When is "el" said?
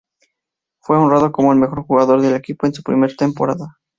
1.53-1.59